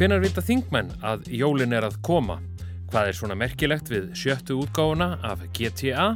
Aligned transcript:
Hvenar 0.00 0.22
vita 0.24 0.40
þingmenn 0.40 0.94
að 1.04 1.26
jólin 1.36 1.74
er 1.76 1.84
að 1.84 1.98
koma? 2.00 2.38
Hvað 2.88 3.10
er 3.10 3.16
svona 3.18 3.34
merkilegt 3.36 3.90
við 3.92 4.06
sjöttu 4.16 4.54
útgáfuna 4.62 5.18
af 5.28 5.42
GTA? 5.52 6.06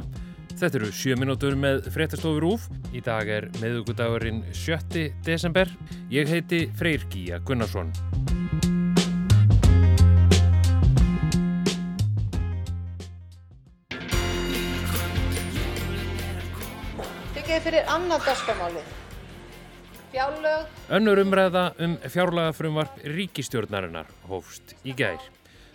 Þetta 0.55 0.79
eru 0.79 0.89
sjö 0.89 1.13
minútur 1.21 1.53
með 1.53 1.91
fréttastofur 1.93 2.47
úf. 2.49 2.65
Í 2.97 3.03
dag 3.05 3.29
er 3.29 3.45
meðugudagurinn 3.59 4.41
7. 4.57 5.05
desember. 5.29 5.69
Ég 6.09 6.25
heiti 6.33 6.63
Freyr 6.81 7.05
Gíja 7.13 7.37
Gunnarsson. 7.45 7.93
Þykir 17.37 17.67
fyrir 17.69 17.83
annað 17.85 18.31
dagskamálið. 18.31 19.04
Fjárlög. 20.15 20.67
Önnur 20.95 21.19
umræða 21.19 21.63
um 21.83 21.97
fjárlagafrumvarp 22.07 23.01
ríkistjórnarinnar 23.03 24.07
hófst 24.29 24.71
í 24.87 24.93
gær. 24.95 25.19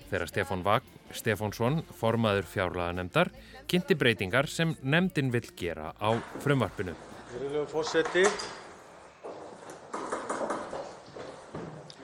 Þegar 0.09 0.31
Stefán 0.31 0.63
Vagn 0.65 0.97
Stefánsson, 1.13 1.83
formaður 2.01 2.49
fjárlaganemdar, 2.49 3.29
kynnti 3.69 3.99
breytingar 4.01 4.49
sem 4.49 4.73
nemdin 4.81 5.29
vill 5.35 5.51
gera 5.61 5.93
á 6.01 6.17
frumvarpinu. 6.41 6.95
Fyrirlegu 7.35 7.67
fósetti, 7.69 8.25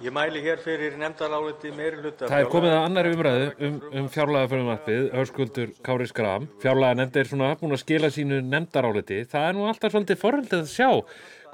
ég 0.06 0.14
mæli 0.14 0.42
hér 0.44 0.60
fyrir 0.62 0.98
nefndaráliti 1.00 1.72
meiri 1.74 2.02
hluta. 2.02 2.28
Það 2.30 2.42
er 2.42 2.50
komið 2.52 2.74
að 2.74 2.84
annari 2.84 3.14
umræðu 3.16 3.46
um, 3.68 3.78
um 4.00 4.10
fjárlagafrumvarpið, 4.14 5.06
hörskuldur 5.16 5.72
Kári 5.86 6.06
Skram. 6.10 6.46
Fjárlaganemnd 6.62 7.18
er 7.18 7.30
svona 7.30 7.54
búin 7.60 7.74
að 7.74 7.82
skila 7.82 8.12
sínu 8.14 8.42
nefndaráliti. 8.46 9.24
Það 9.32 9.48
er 9.48 9.56
nú 9.56 9.66
alltaf 9.70 9.94
svolítið 9.94 10.22
forhaldið 10.22 10.62
að 10.62 10.70
sjá 10.74 10.90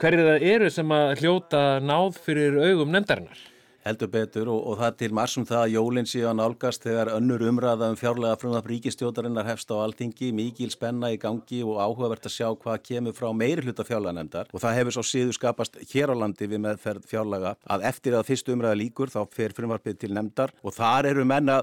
hverju 0.02 0.28
það 0.28 0.46
eru 0.52 0.74
sem 0.74 0.92
að 0.98 1.14
hljóta 1.22 1.64
náð 1.84 2.20
fyrir 2.26 2.60
augum 2.66 2.92
nefndarinnar 2.92 3.48
heldur 3.86 4.10
betur 4.12 4.50
og, 4.52 4.60
og 4.70 4.78
það 4.80 4.96
til 5.00 5.10
marsum 5.16 5.46
það 5.48 5.60
að 5.64 5.74
jólinn 5.76 6.08
síðan 6.08 6.42
álgast 6.42 6.86
þegar 6.86 7.12
önnur 7.16 7.44
umræða 7.50 7.90
um 7.92 7.98
fjárlega 7.98 8.38
frumðaf 8.40 8.68
ríkistjótarinnar 8.70 9.48
hefst 9.48 9.72
á 9.74 9.76
alþingi, 9.82 10.32
mikil 10.36 10.70
spenna 10.74 11.12
í 11.12 11.18
gangi 11.22 11.62
og 11.66 11.80
áhugavert 11.82 12.28
að 12.28 12.36
sjá 12.36 12.48
hvað 12.52 12.82
kemur 12.88 13.16
frá 13.16 13.30
meiri 13.36 13.66
hluta 13.66 13.86
fjárlega 13.86 14.18
nefndar 14.20 14.52
og 14.52 14.62
það 14.62 14.78
hefur 14.80 14.98
svo 14.98 15.06
síðu 15.06 15.38
skapast 15.38 15.80
hér 15.92 16.14
á 16.14 16.16
landi 16.22 16.50
við 16.50 16.62
meðferð 16.66 17.08
fjárlega 17.10 17.56
að 17.66 17.88
eftir 17.90 18.18
að 18.18 18.28
fyrstu 18.30 18.54
umræða 18.54 18.80
líkur 18.82 19.12
þá 19.14 19.22
fer 19.34 19.56
frumvarpið 19.56 19.98
til 20.04 20.14
nefndar 20.14 20.54
og 20.62 20.76
þar 20.78 21.10
eru 21.12 21.26
menna 21.26 21.62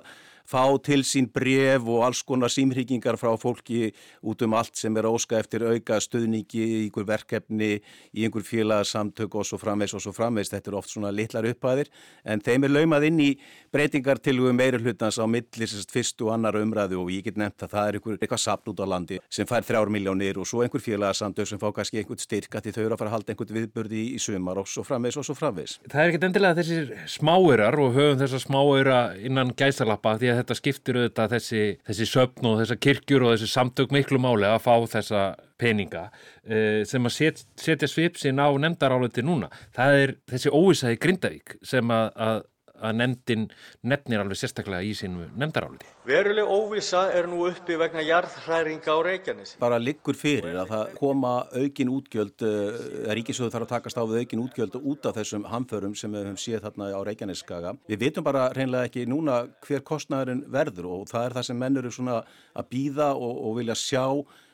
fá 0.49 0.65
til 0.81 1.03
sín 1.05 1.27
bref 1.29 1.85
og 1.85 2.05
alls 2.07 2.23
konar 2.25 2.49
símryggingar 2.49 3.19
frá 3.21 3.35
fólki 3.37 3.91
út 4.25 4.41
um 4.45 4.55
allt 4.57 4.75
sem 4.79 4.95
er 4.97 5.07
óska 5.09 5.37
eftir 5.39 5.65
auka 5.67 5.99
stöðningi 6.01 6.63
í 6.63 6.79
einhver 6.85 7.05
verkefni, 7.05 7.79
í 8.13 8.25
einhver 8.25 8.45
félagsamtök 8.45 9.37
og 9.37 9.45
svo 9.45 9.59
framvegs 9.61 9.93
og 9.93 10.03
svo 10.03 10.13
framvegs. 10.15 10.51
Þetta 10.53 10.71
eru 10.71 10.79
oft 10.81 10.93
svona 10.93 11.13
litlar 11.13 11.45
upphæðir 11.51 11.91
en 12.25 12.41
þeim 12.41 12.65
er 12.65 12.73
laumað 12.73 13.07
inn 13.09 13.21
í 13.23 13.29
breytingar 13.73 14.21
til 14.23 14.39
meiri 14.53 14.81
hlutans 14.81 15.19
á 15.21 15.25
millir 15.29 15.75
fyrst 15.93 16.21
og 16.25 16.33
annar 16.33 16.57
umræðu 16.57 17.03
og 17.03 17.11
ég 17.13 17.25
get 17.27 17.37
nefnt 17.37 17.67
að 17.67 17.75
það 17.75 17.89
er 17.89 17.99
einhver, 17.99 18.17
eitthvað 18.17 18.41
sapn 18.43 18.71
út 18.73 18.81
á 18.81 18.85
landi 18.89 19.19
sem 19.29 19.47
fær 19.49 19.65
þrjár 19.67 19.91
miljónir 19.93 20.39
og 20.41 20.47
svo 20.49 20.63
einhver 20.65 20.81
félagsamtök 20.81 21.49
sem 21.49 21.61
fá 21.61 21.69
kannski 21.75 22.01
einhvern 22.01 22.21
styrka 22.21 22.61
til 22.63 22.73
þau 22.73 22.83
eru 22.85 22.95
að 22.95 23.03
fara 23.03 23.11
að 23.11 23.15
halda 23.17 23.33
einhvern 23.33 23.59
viðbörði 23.59 24.03
í 24.15 24.19
sumar 24.23 24.61
og 24.61 24.69
svo 24.69 24.85
framvegs 24.87 25.19
og 25.19 25.27
svo 25.27 25.37
framvegs. 25.37 25.77
Það 25.85 26.01
er 26.01 26.11
ekkert 26.13 26.27
endilega 26.29 26.59
þessir 26.59 26.91
smáurar 27.19 27.79
og 27.83 27.93
höfum 27.97 28.19
þessar 28.23 28.43
smáura 28.45 28.99
innan 29.19 29.53
gæsalappa 29.59 30.15
því 30.19 30.31
að 30.33 30.38
þetta 30.39 30.57
skiptir 30.57 30.99
auðvitað 30.99 31.35
þessi, 31.35 31.63
þessi 31.89 32.09
söpn 32.09 32.49
og 32.49 32.59
þessa 32.61 32.79
kirkjur 32.87 33.25
og 33.25 33.35
þessi 33.35 33.51
samtök 33.53 33.95
miklu 33.95 34.21
máli 34.21 34.47
að 34.49 34.61
fá 34.65 34.73
þessa 34.95 35.23
peninga 35.59 36.07
uh, 36.09 36.81
sem 36.87 37.09
að 37.09 37.15
set, 37.15 37.43
setja 37.59 37.89
svipsin 37.91 38.41
á 38.41 38.47
nefndaráluti 38.49 39.25
núna. 39.25 39.51
Það 39.75 40.03
er 40.03 40.15
þessi 40.31 40.53
óvísaði 40.55 41.01
Grindavík 41.03 41.59
sem 41.67 41.93
að, 41.93 42.07
að 42.15 42.41
að 42.81 42.95
nefndin 42.99 43.45
nefnir 43.87 44.23
alveg 44.23 44.39
sérstaklega 44.39 44.85
í 44.85 44.95
sínu 44.97 45.27
nefndaráliti. 45.39 45.87
Veruleg 46.09 46.49
óvisa 46.49 47.05
er 47.13 47.27
nú 47.29 47.43
uppi 47.49 47.77
vegna 47.79 48.03
jarðhræringa 48.05 48.95
á 48.95 48.99
Reykjanesi. 49.05 49.57
Bara 49.61 49.79
liggur 49.81 50.17
fyrir 50.17 50.57
að 50.63 50.73
það 50.73 50.93
koma 50.99 51.33
aukin 51.53 51.93
útgjöld, 51.93 52.45
uh, 52.47 53.13
Ríkisöðu 53.13 53.53
þarf 53.53 53.67
að 53.67 53.73
takast 53.75 54.01
á 54.01 54.03
við 54.09 54.23
aukin 54.23 54.43
útgjöld 54.45 54.77
út 54.79 55.09
af 55.09 55.17
þessum 55.19 55.47
hamförum 55.51 55.95
sem 55.99 56.11
við 56.13 56.27
höfum 56.27 56.41
séð 56.41 56.65
þarna 56.67 56.91
á 56.95 56.99
Reykjaneskaga. 57.05 57.75
Við 57.89 58.03
vitum 58.07 58.27
bara 58.27 58.49
reynlega 58.55 58.89
ekki 58.89 59.07
núna 59.09 59.41
hver 59.65 59.85
kostnæðurinn 59.85 60.45
verður 60.51 60.91
og 60.95 61.09
það 61.11 61.29
er 61.29 61.39
það 61.39 61.49
sem 61.49 61.59
menn 61.65 61.81
eru 61.81 61.93
svona 61.93 62.21
að 62.55 62.69
býða 62.73 63.13
og, 63.15 63.33
og 63.49 63.59
vilja 63.59 63.77
sjá 63.79 64.05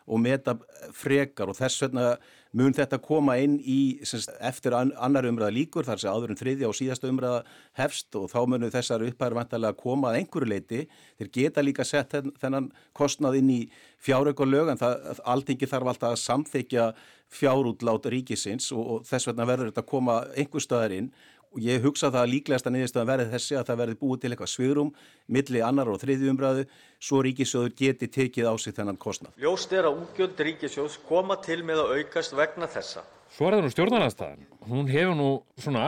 og 0.06 0.22
meta 0.22 0.53
frekar 0.94 1.50
og 1.50 1.58
þess 1.58 1.81
vegna 1.85 2.16
mun 2.55 2.75
þetta 2.75 2.99
koma 3.03 3.35
inn 3.43 3.57
í 3.59 3.99
semst, 4.07 4.31
eftir 4.39 4.75
annar 4.75 5.27
umræða 5.27 5.53
líkur 5.55 5.88
þar 5.88 6.01
sem 6.01 6.13
áður 6.13 6.33
en 6.33 6.39
þriðja 6.39 6.69
og 6.69 6.77
síðasta 6.77 7.09
umræða 7.11 7.41
hefst 7.79 8.16
og 8.16 8.29
þá 8.31 8.38
munu 8.51 8.69
þessar 8.71 9.03
upphæður 9.09 9.38
vantarlega 9.41 9.79
koma 9.79 10.11
að 10.11 10.21
einhverju 10.21 10.51
leiti. 10.51 10.85
Þeir 11.19 11.31
geta 11.39 11.66
líka 11.66 11.85
sett 11.88 12.16
þennan 12.41 12.71
kostnað 12.95 13.41
inn 13.41 13.51
í 13.51 13.59
fjáraukarlög 14.05 14.71
en 14.71 14.81
það, 14.81 15.21
alltingi 15.35 15.69
þarf 15.71 15.91
alltaf 15.91 16.16
að 16.16 16.23
samþykja 16.23 16.89
fjárútlát 17.35 18.07
ríkisins 18.13 18.72
og, 18.72 18.83
og 18.85 19.07
þess 19.09 19.31
vegna 19.31 19.47
verður 19.49 19.72
þetta 19.72 19.83
að 19.83 19.91
koma 19.91 20.19
einhver 20.37 20.63
staðar 20.63 20.95
inn 20.95 21.11
og 21.55 21.63
ég 21.63 21.83
hugsa 21.85 22.11
það 22.11 22.21
að 22.21 22.31
líklegast 22.33 22.67
að 22.67 22.75
niðurstöðan 22.75 23.09
verði 23.09 23.27
þessi 23.31 23.55
að 23.55 23.69
það 23.69 23.79
verði 23.81 23.97
búið 24.01 24.21
til 24.21 24.31
eitthvað 24.33 24.51
svigrum 24.51 24.89
milli 25.38 25.61
annar 25.63 25.91
og 25.93 26.01
þriði 26.01 26.31
umræðu 26.33 26.66
svo 26.99 27.21
ríkisjóður 27.23 27.75
geti 27.79 28.09
tekið 28.11 28.49
á 28.51 28.53
sig 28.59 28.75
þennan 28.75 28.99
kostnað. 28.99 29.31
Ljóst 29.39 29.71
er 29.71 29.88
að 29.88 30.03
úgjöld 30.03 30.43
ríkisjóðs 30.49 30.99
koma 31.07 31.39
til 31.45 31.61
með 31.63 31.85
að 31.85 31.95
aukast 32.01 32.35
vegna 32.35 32.67
þessa. 32.67 33.05
Svo 33.31 33.47
er 33.47 33.57
það 33.57 33.66
nú 33.66 33.73
stjórnarnarstaðan. 33.73 34.45
Hún 34.67 34.91
hefur 34.91 35.16
nú 35.16 35.29
svona 35.63 35.88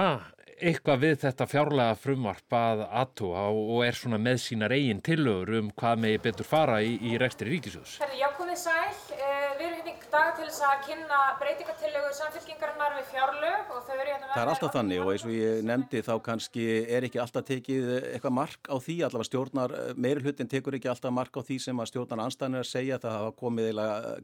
eitthvað 0.57 1.03
við 1.03 1.15
þetta 1.21 1.45
fjárlega 1.49 1.97
frumvarp 2.01 2.55
að 2.57 2.83
aðtúa 2.87 3.43
og 3.53 3.83
er 3.85 3.97
svona 3.97 4.17
með 4.21 4.39
sínar 4.45 4.73
eigin 4.73 5.03
tillögur 5.05 5.59
um 5.59 5.69
hvað 5.77 6.01
megi 6.03 6.21
betur 6.23 6.49
fara 6.49 6.79
í, 6.81 6.97
í 6.97 7.17
rekstri 7.21 7.51
ríkisjóðs. 7.51 7.99
Herri, 8.01 8.21
já 8.23 8.29
komið 8.37 8.59
sæl. 8.63 8.95
Eh, 9.17 9.51
við 9.59 9.65
erum 9.67 9.77
hérna 9.77 9.93
í 9.93 10.11
dag 10.11 10.33
til 10.37 10.47
þess 10.47 10.63
að 10.65 10.83
kynna 10.87 11.19
breytingatillögur 11.41 12.15
samfélkingarinnar 12.17 12.95
við 12.97 13.07
fjárlög 13.11 13.71
og 13.75 13.81
þau 13.85 13.95
eru 13.97 14.11
hérna 14.13 14.25
með... 14.25 14.33
Það 14.33 14.43
er 14.43 14.51
alltaf 14.53 14.73
þannig 14.77 15.01
og 15.03 15.11
eins 15.13 15.25
og 15.27 15.33
ég 15.35 15.63
nefndi 15.67 16.03
þá 16.07 16.13
kannski 16.27 16.67
er 16.97 17.07
ekki 17.07 17.21
alltaf 17.21 17.47
tekið 17.47 17.89
eitthvað 17.99 18.35
mark 18.37 18.71
á 18.71 18.75
því, 18.81 18.95
allavega 19.07 19.29
stjórnar, 19.29 19.75
meiri 19.99 20.25
hlutin 20.25 20.51
tekur 20.51 20.77
ekki 20.79 20.91
alltaf 20.93 21.13
mark 21.13 21.37
á 21.37 21.41
því 21.45 21.59
sem 21.67 21.83
að 21.83 21.91
stjórnar 21.91 22.23
anstæðinir 22.25 22.63
að 22.63 22.71
segja, 22.71 23.01
það 23.03 23.17
hafa 23.19 23.35
komið 23.43 23.81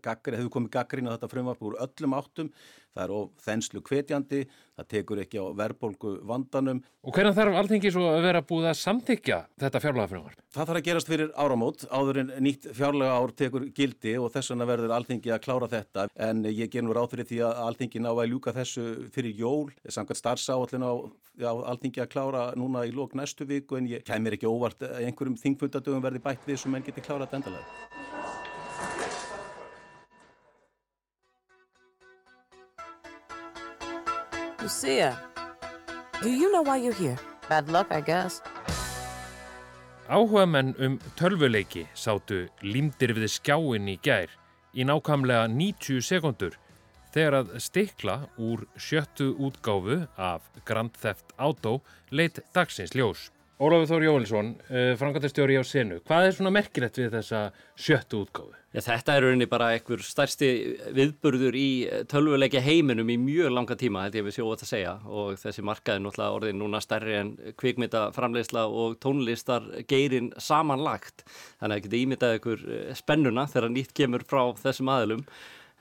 gaggri, 0.08 0.40
hefur 0.40 0.56
komið 0.58 0.74
gaggrín 0.78 1.12
á 1.12 1.14
þetta 1.14 1.32
frumvarp 1.36 1.68
úr 1.68 1.78
öllum 1.84 2.18
áttum, 2.18 2.54
það 2.94 3.04
er 3.06 3.16
of 3.18 3.44
þenslu 3.44 3.84
kvetjandi, 3.86 4.44
það 4.78 4.90
tekur 4.96 5.24
ekki 5.26 5.42
á 5.42 5.46
verbolgu 5.58 6.16
vandanum. 6.28 6.82
Og 7.04 7.16
hvernig 7.16 7.36
þarf 7.36 7.58
alltingi 7.60 7.92
svo 7.92 8.06
að 8.14 8.26
vera 8.28 8.42
búið 8.48 8.70
að 8.72 8.78
samþykja 8.80 9.40
þetta 9.64 9.82
fjárlagafröðumar? 9.84 10.38
Það 10.54 10.70
þarf 10.70 10.80
að 10.80 10.88
gerast 10.88 11.10
fyrir 11.12 11.32
áramót, 11.36 11.86
áður 11.92 12.20
en 12.22 12.32
nýtt 12.46 12.68
fjárlaga 12.78 13.18
ár 13.20 13.34
tekur 13.38 13.66
gildi 13.76 14.16
og 14.22 14.32
þess 14.34 14.54
vegna 14.54 14.68
verður 14.70 14.96
alltingi 14.98 15.34
að 15.34 15.44
klára 15.44 15.70
þetta. 15.72 16.08
En 16.28 16.46
ég 16.48 16.72
ger 16.72 16.86
nú 16.86 16.96
ráð 16.96 17.12
fyrir 17.16 17.30
því 17.32 17.42
að 17.50 17.62
alltingi 17.68 18.04
ná 18.04 18.12
að 18.14 18.30
ljúka 18.32 18.56
þessu 18.56 18.86
fyrir 19.16 19.36
jól, 19.44 19.74
samkvæmt 19.84 20.22
starfsáallin 20.22 20.88
á, 20.88 20.94
alltingi 21.74 22.04
að 22.04 22.12
klára 22.14 22.46
núna 22.60 22.86
í 22.88 22.94
lók 22.96 23.18
næstu 23.20 23.48
viku 23.50 23.80
en 23.80 23.90
ég 23.92 24.06
kemur 24.08 24.38
ekki 24.38 24.48
óvart 24.48 24.86
að 24.86 25.04
einhverjum 25.08 25.40
þingfundadögum 25.42 26.06
verði 26.06 26.24
bætt 26.24 26.48
við 26.48 26.64
sem 26.64 26.76
enn 26.78 26.88
geti 26.88 27.04
klárað 27.04 27.34
þetta 27.34 27.42
endalega. 27.42 28.12
Lucia, 34.64 35.33
do 36.22 36.30
you 36.30 36.52
know 36.52 36.62
why 36.62 36.78
you're 36.78 36.94
here? 36.94 37.18
Bad 37.50 37.70
luck, 37.70 37.88
I 37.92 38.02
guess. 38.02 38.42
Áhuga 40.10 40.46
menn 40.46 40.76
um 40.80 41.00
tölvuleiki 41.18 41.88
sátu 41.96 42.48
límdir 42.62 43.16
við 43.16 43.30
skjáin 43.32 43.88
í 43.88 43.96
gær 44.04 44.30
í 44.76 44.86
nákvæmlega 44.86 45.48
90 45.50 46.04
sekundur 46.04 46.58
þegar 47.14 47.38
að 47.40 47.54
stikla 47.64 48.18
úr 48.38 48.66
sjöttu 48.76 49.32
útgáfu 49.38 50.04
af 50.18 50.46
Grand 50.68 50.94
Theft 51.00 51.34
Auto 51.38 51.80
leitt 52.12 52.42
dagsins 52.54 52.94
ljós. 52.98 53.32
Ólafur 53.62 53.86
Þór 53.86 54.04
Jóhilsson, 54.08 54.48
uh, 54.66 54.74
eh, 54.74 54.96
frangatastjóri 54.98 55.60
á 55.62 55.64
Senu, 55.68 56.00
hvað 56.08 56.26
er 56.26 56.34
svona 56.34 56.52
merkilegt 56.56 56.98
við 56.98 57.12
þessa 57.14 57.42
sjöttu 57.78 58.24
útgáfu? 58.26 58.56
Já, 58.74 58.82
þetta 58.82 59.14
er 59.14 59.22
rauninni 59.28 59.46
bara 59.46 59.68
einhver 59.76 60.02
stærsti 60.02 60.48
viðburður 60.98 61.54
í 61.54 61.68
tölvuleikja 62.10 62.64
heiminum 62.66 63.12
í 63.14 63.20
mjög 63.22 63.54
langa 63.54 63.78
tíma, 63.78 64.08
held 64.08 64.18
ég 64.18 64.26
við 64.26 64.40
þetta 64.40 64.66
að 64.66 64.72
segja. 64.72 64.94
Og 65.06 65.38
þessi 65.38 65.62
markaði 65.70 66.02
náttúrulega 66.02 66.40
orðin 66.40 66.58
núna 66.64 66.82
stærri 66.82 67.14
en 67.20 67.30
kvikmynda 67.62 68.08
framleiðsla 68.16 68.66
og 68.74 68.98
tónlistar 69.06 69.70
geirin 69.86 70.32
samanlagt. 70.42 71.22
Þannig 71.62 71.68
að 71.68 71.76
það 71.76 71.84
getur 71.86 72.00
ímyndað 72.02 72.38
einhver 72.40 72.66
eh, 72.66 72.96
spennuna 72.98 73.46
þegar 73.54 73.76
nýtt 73.76 73.94
kemur 74.02 74.26
frá 74.26 74.42
þessum 74.66 74.90
aðilum 74.96 75.28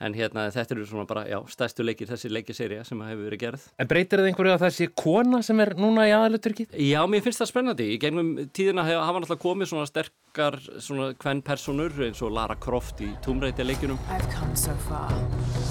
en 0.03 0.15
hérna 0.17 0.45
þetta 0.53 0.75
eru 0.75 0.87
svona 0.89 1.07
bara, 1.09 1.25
já, 1.29 1.39
stæstu 1.51 1.85
leikir 1.85 2.09
þessi 2.11 2.31
leikiserja 2.31 2.83
sem 2.87 3.03
hefur 3.07 3.27
verið 3.29 3.43
gerð. 3.45 3.67
En 3.79 3.89
breytir 3.89 4.21
það 4.21 4.31
einhverju 4.31 4.55
að 4.55 4.65
þessi 4.67 4.89
kona 5.03 5.41
sem 5.45 5.63
er 5.63 5.73
núna 5.79 6.07
í 6.09 6.15
aðaluturkið? 6.15 6.77
Já, 6.89 6.99
mér 7.09 7.25
finnst 7.25 7.43
það 7.43 7.51
spennandi. 7.53 7.89
Í 7.95 7.99
gegnum 8.03 8.33
tíðina 8.51 8.85
hafa 8.87 9.19
náttúrulega 9.19 9.43
komið 9.45 9.71
svona 9.73 9.89
sterkar 9.89 10.59
svona 10.77 11.11
hvern 11.15 11.43
personur 11.45 12.03
eins 12.09 12.23
og 12.25 12.35
Lara 12.35 12.59
Croft 12.59 13.03
í 13.05 13.13
Tomb 13.25 13.45
Raider 13.45 13.67
leikinum. 13.69 14.01
I've 14.11 14.27
come 14.35 14.55
so 14.59 14.75
far. 14.89 15.62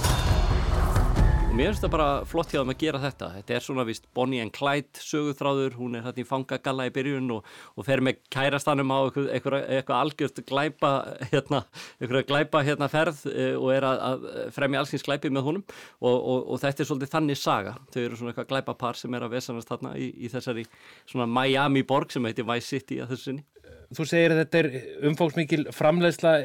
Og 1.52 1.58
mér 1.58 1.68
finnst 1.68 1.82
það 1.84 1.90
bara 1.92 2.04
flott 2.24 2.52
hjá 2.52 2.62
þeim 2.62 2.70
að 2.72 2.78
gera 2.80 2.98
þetta. 3.02 3.26
Þetta 3.34 3.54
er 3.54 3.64
svona 3.66 3.84
vist 3.84 4.06
Bonnie 4.16 4.40
and 4.40 4.54
Clyde 4.56 5.02
söguþráður, 5.04 5.74
hún 5.76 5.98
er 5.98 6.06
hætti 6.06 6.24
í 6.24 6.28
fangagalla 6.28 6.86
í 6.88 6.92
byrjun 6.94 7.28
og, 7.34 7.50
og 7.76 7.84
fer 7.84 8.00
með 8.00 8.22
kærastanum 8.32 8.88
á 8.88 8.98
eitthvað, 9.04 9.92
algjört 9.98 10.40
glæpa 10.48 10.92
hérna, 11.34 11.60
eitthvað 11.98 12.24
glæpa 12.30 12.64
hérna 12.64 12.88
ferð 12.88 13.20
e, 13.28 13.50
og 13.58 13.68
er 13.74 13.84
að, 13.84 14.00
að 14.08 14.26
fremja 14.56 14.80
allsins 14.80 15.04
glæpi 15.04 15.28
með 15.28 15.48
honum. 15.50 15.66
Og, 16.00 16.16
og, 16.16 16.40
og 16.54 16.62
þetta 16.64 16.86
er 16.86 16.88
svolítið 16.88 17.14
þannig 17.18 17.42
saga, 17.42 17.76
þau 17.92 18.02
eru 18.06 18.20
svona 18.22 18.32
eitthvað 18.32 18.50
glæpa 18.54 18.78
par 18.86 19.02
sem 19.02 19.18
er 19.18 19.28
að 19.28 19.36
vesanast 19.36 19.74
þarna 19.74 19.92
í, 20.00 20.08
í 20.24 20.32
þessari 20.32 20.64
svona 21.02 21.28
Miami 21.28 21.84
borg 21.84 22.16
sem 22.16 22.30
heitir 22.30 22.48
Vice 22.48 22.78
City 22.78 23.02
að 23.04 23.12
þessu 23.12 23.28
sinni. 23.28 23.44
Þú 23.92 24.08
segir 24.08 24.32
að 24.32 24.46
þetta 24.46 24.62
er 24.62 24.70
umfóksmikil 25.10 25.66
framleiðsla 25.76 26.38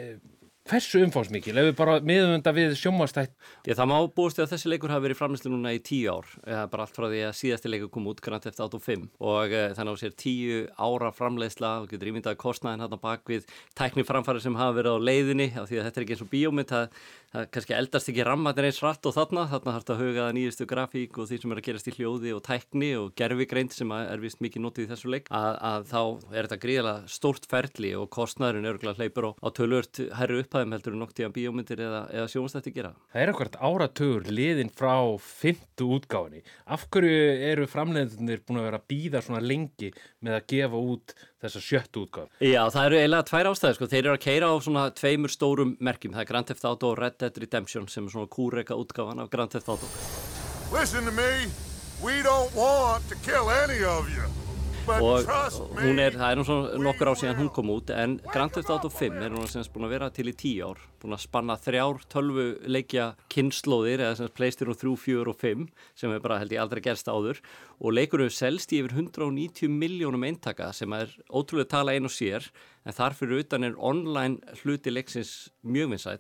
Hversu 0.68 1.00
umfáðsmikil, 1.00 1.54
ef 1.56 1.66
við 1.70 1.76
bara 1.78 1.94
miðumönda 2.04 2.52
við 2.52 2.74
sjómastætt? 2.76 3.32
Það 3.64 3.88
má 3.88 3.96
búist 4.12 4.42
að 4.44 4.50
þessi 4.52 4.72
leikur 4.72 4.92
hafi 4.92 5.06
verið 5.06 5.20
framlýslu 5.22 5.52
núna 5.54 5.72
í 5.72 5.80
tíu 5.80 6.12
ár, 6.12 6.28
bara 6.44 6.84
allt 6.84 6.98
frá 6.98 7.06
því 7.08 7.22
að 7.24 7.38
síðasti 7.40 7.72
leikur 7.72 7.92
kom 7.94 8.10
út 8.12 8.20
grann 8.26 8.42
eftir 8.42 8.66
85 8.66 9.06
og 9.24 9.56
e, 9.56 9.62
þannig 9.78 9.94
að 9.94 10.02
sér 10.02 10.18
tíu 10.20 10.58
ára 10.76 11.14
framleiðsla. 11.16 11.72
Og 11.86 11.88
getur 11.94 12.12
ímyndaði 12.12 12.40
kostnæðin 12.42 12.84
hann 12.84 13.00
bak 13.00 13.24
við 13.32 13.48
tækniframfæri 13.80 14.44
sem 14.44 14.60
hafa 14.60 14.76
verið 14.82 15.00
á 15.00 15.08
leiðinni. 15.08 15.48
Af 15.56 15.72
því 15.72 15.80
að 15.80 15.88
þetta 15.88 16.02
er 16.02 16.08
ekki 16.08 16.18
eins 16.18 16.26
og 16.26 16.32
bíómynd, 16.36 16.74
það 16.74 17.00
það 17.38 17.48
kannski 17.52 17.76
eldast 17.76 18.10
ekki 18.12 18.26
rammatir 18.26 18.68
eins 18.68 18.80
rætt 18.84 19.08
og 19.08 19.16
þarna, 19.16 19.44
þarna 19.52 19.74
þarf 19.74 19.84
þetta 19.84 19.96
að 19.96 20.02
huga 20.04 20.28
nýjustu 20.36 20.68
grafík 20.70 21.18
og 21.20 21.28
því 21.28 21.40
sem 21.42 21.54
er 21.54 21.60
að 21.60 21.66
gerast 21.68 21.90
í 21.90 21.94
hljóði 21.98 22.34
og 22.36 22.44
tækni 22.46 22.92
og 23.00 23.10
gerfigreint 23.20 23.76
sem 23.76 23.92
er 23.98 24.24
vist 24.24 24.42
mikið 24.44 24.64
notið 24.64 24.86
í 24.86 24.90
þessu 24.92 25.12
leik, 25.12 25.28
að, 25.36 25.50
að 25.70 25.88
þá 25.92 26.02
er 26.32 26.48
þetta 26.48 26.60
gríðilega 26.64 27.12
stórt 27.18 27.50
ferli 27.52 27.92
og 28.00 28.08
kostnæðurinn 28.16 28.70
örgulega 28.72 29.02
upphæðum 30.58 30.74
heldur 30.76 30.96
en 30.96 31.02
noktið 31.02 31.28
að 31.28 31.34
bíómyndir 31.36 31.82
eða, 31.86 32.02
eða 32.14 32.30
sjónstætti 32.32 32.74
gera. 32.74 32.92
Það 33.14 33.24
er 33.24 33.32
ekkert 33.32 33.58
áratögur 33.62 34.30
liðin 34.32 34.72
frá 34.74 34.96
fymtu 35.22 35.90
útgáðinni. 35.98 36.42
Af 36.66 36.88
hverju 36.94 37.20
eru 37.52 37.68
framleiðinir 37.70 38.44
búin 38.46 38.62
að 38.62 38.68
vera 38.70 38.80
að 38.82 38.88
býða 38.94 39.22
svona 39.26 39.44
lengi 39.44 39.92
með 40.26 40.40
að 40.40 40.48
gefa 40.54 40.82
út 40.94 41.16
þessa 41.44 41.64
sjöttu 41.64 42.06
útgáð? 42.06 42.32
Já, 42.42 42.62
það 42.74 42.90
eru 42.90 43.00
eiginlega 43.02 43.30
tvær 43.30 43.52
ástæði 43.52 43.78
sko. 43.78 43.92
Þeir 43.94 44.04
eru 44.04 44.16
að 44.16 44.26
keira 44.26 44.50
á 44.50 44.56
svona 44.66 44.88
tveimur 44.98 45.34
stórum 45.34 45.76
merkjum. 45.80 46.18
Það 46.18 46.26
er 46.26 46.32
Grand 46.32 46.52
Theft 46.52 46.68
Auto 46.72 46.92
og 46.94 47.00
Red 47.02 47.20
Dead 47.22 47.40
Redemption 47.44 47.88
sem 47.92 48.08
er 48.08 48.16
svona 48.16 48.32
kúreka 48.32 48.78
útgáðan 48.78 49.24
af 49.24 49.32
Grand 49.34 49.54
Theft 49.54 49.70
Auto. 49.70 49.92
Listen 50.74 51.06
to 51.06 51.14
me, 51.16 51.48
we 52.04 52.22
don't 52.24 52.54
want 52.58 53.08
to 53.10 53.16
kill 53.24 53.50
any 53.50 53.84
of 53.86 54.10
you 54.12 54.47
og 54.88 55.28
hún 55.82 56.00
er, 56.00 56.16
það 56.16 56.30
er 56.32 56.40
nú 56.40 56.46
svona 56.48 56.82
nokkur 56.88 57.12
á 57.12 57.14
síðan 57.20 57.40
hún 57.42 57.50
kom 57.54 57.72
út 57.74 57.92
en 57.96 58.18
Grand 58.32 58.54
Theft 58.54 58.72
Auto 58.74 58.90
5 58.94 59.20
er 59.26 59.36
hún 59.36 59.50
semst 59.52 59.74
búin 59.74 59.88
að 59.88 59.96
vera 59.98 60.10
til 60.14 60.30
í 60.32 60.36
tíu 60.38 60.72
ár 60.72 60.82
búin 61.02 61.16
að 61.18 61.24
spanna 61.26 61.58
þrjár 61.62 62.02
tölvu 62.12 62.46
leikja 62.68 63.08
kynnslóðir 63.34 64.04
eða 64.06 64.18
semst 64.20 64.36
Playstation 64.38 64.78
3, 64.78 64.94
4 65.04 65.32
og 65.32 65.40
5 65.42 65.68
sem 65.98 66.14
er 66.14 66.24
bara 66.24 66.40
held 66.42 66.56
ég 66.56 66.64
aldrei 66.64 66.84
gerst 66.86 67.10
áður. 67.12 67.42
Og 67.78 67.94
leikurinn 67.94 68.34
selst 68.34 68.74
í 68.74 68.82
yfir 68.82 68.96
190 68.96 69.70
miljónum 69.70 70.26
eintaka 70.28 70.72
sem 70.74 70.94
er 70.98 71.14
ótrúlega 71.30 71.76
tala 71.76 71.94
einn 71.94 72.10
og 72.10 72.14
sér 72.14 72.50
en 72.88 72.96
þarfur 72.96 73.34
utan 73.42 73.68
er 73.68 73.76
online 73.84 74.56
hluti 74.62 74.94
leiksins 74.94 75.50
mjög 75.68 75.92
vinsæl 75.92 76.20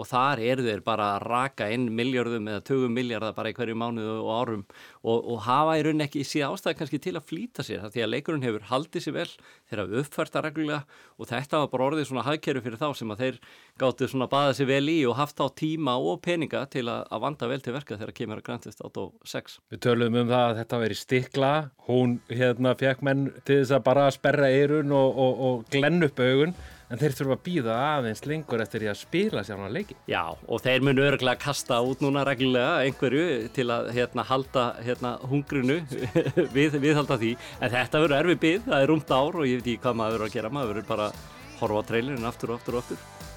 og 0.00 0.08
þar 0.08 0.40
eru 0.42 0.64
þeir 0.64 0.82
bara 0.82 1.10
að 1.14 1.26
raka 1.28 1.68
inn 1.70 1.86
miljardum 1.94 2.48
eða 2.50 2.64
tögum 2.66 2.94
miljardar 2.96 3.36
bara 3.36 3.52
í 3.52 3.56
hverju 3.56 3.76
mánuðu 3.78 4.16
og 4.22 4.30
árum. 4.32 4.64
Og, 5.04 5.18
og 5.34 5.42
hafa 5.44 5.76
í 5.78 5.84
rauninni 5.84 6.06
ekki 6.06 6.24
síðan 6.26 6.56
ástæði 6.56 6.78
kannski 6.80 7.00
til 7.04 7.14
að 7.18 7.28
flýta 7.28 7.66
sér 7.66 7.86
því 7.86 8.04
að 8.04 8.12
leikurinn 8.14 8.46
hefur 8.46 8.66
haldið 8.70 9.06
sér 9.06 9.16
vel 9.18 9.28
þeir 9.70 9.82
hafa 9.84 10.02
uppfært 10.02 10.34
það 10.34 10.46
reglulega 10.48 11.00
og 11.16 11.30
þetta 11.30 11.62
var 11.62 11.72
bara 11.74 11.88
orðið 11.90 12.10
svona 12.10 12.26
hagkerfi 12.26 12.64
fyrir 12.66 12.80
þá 12.80 12.88
sem 12.96 13.14
að 13.14 13.24
þeir 13.24 13.40
gáttu 13.84 14.09
svona 14.12 14.28
baðið 14.30 14.58
sér 14.58 14.70
vel 14.70 14.92
í 14.92 14.96
og 15.08 15.16
haft 15.18 15.40
á 15.40 15.46
tíma 15.62 15.94
og 15.98 16.20
peninga 16.24 16.64
til 16.72 16.86
að, 16.88 17.06
að 17.10 17.22
vanda 17.26 17.50
vel 17.50 17.60
til 17.64 17.76
verka 17.76 18.00
þegar 18.00 18.16
kemur 18.16 18.42
að 18.42 18.48
grantist 18.48 18.82
átt 18.84 19.00
á 19.00 19.04
6. 19.34 19.56
Við 19.72 19.84
töluðum 19.86 20.20
um 20.24 20.34
það 20.34 20.48
að 20.48 20.58
þetta 20.60 20.82
veri 20.84 20.98
stikla, 20.98 21.54
hún 21.86 22.18
hérna 22.28 22.74
fekk 22.80 23.06
menn 23.06 23.30
til 23.44 23.62
þess 23.62 23.78
að 23.78 23.86
bara 23.88 24.10
sperra 24.14 24.50
eirun 24.50 24.92
og, 24.96 25.24
og, 25.24 25.40
og 25.48 25.72
glenn 25.72 26.04
upp 26.06 26.20
augun 26.20 26.54
en 26.90 26.98
þeir 26.98 27.14
þurfa 27.14 27.36
að 27.36 27.42
býða 27.46 27.74
aðeins 27.86 28.24
lengur 28.26 28.62
eftir 28.64 28.82
því 28.82 28.90
að 28.90 28.98
spila 28.98 29.44
sér 29.46 29.62
á 29.62 29.70
leiki. 29.70 29.96
Já, 30.10 30.24
og 30.34 30.62
þeir 30.64 30.86
munu 30.86 31.04
örgulega 31.06 31.38
að 31.38 31.44
kasta 31.44 31.78
út 31.86 32.02
núna 32.02 32.24
reglulega 32.26 32.80
einhverju 32.86 33.50
til 33.54 33.68
að 33.70 33.92
hérna, 33.94 34.26
halda 34.26 34.66
hérna, 34.82 35.14
hungrunu 35.30 35.78
við, 36.56 36.80
við 36.82 36.98
halda 36.98 37.20
því, 37.20 37.36
en 37.60 37.74
þetta 37.76 38.04
verður 38.04 38.18
erfið 38.18 38.42
byggð, 38.46 38.68
það 38.68 38.82
er 38.82 38.90
rúmt 38.90 39.14
ár 39.14 39.38
og 39.38 39.46
ég 39.46 39.60
veit 39.60 39.68
ekki 39.68 39.84
hvað 39.86 40.00
maður 40.02 40.18
verður 40.18 40.30
að 40.30 40.38
gera, 40.38 40.54
maður 40.56 40.74
verður 40.74 40.90
bara 40.90 41.10
að 41.10 41.24
horfa 41.60 41.84
á 41.84 41.88
trailinu 41.92 42.30
aftur 42.30 42.54
og 42.54 42.60
aftur 42.60 42.78
og 42.78 42.84
aftur. 42.84 43.29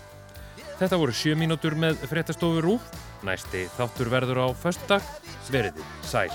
Þetta 0.83 0.97
voru 1.00 1.13
sjö 1.15 1.31
mínútur 1.39 1.77
með 1.80 2.01
fréttastofu 2.12 2.59
Rúf, 2.59 2.89
næsti 3.24 3.62
þáttur 3.77 4.12
verður 4.12 4.41
á 4.44 4.47
föstudag, 4.51 5.13
veriði 5.47 5.85
sæl. 6.03 6.27